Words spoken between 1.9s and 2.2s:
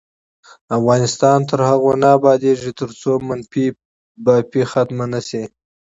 نه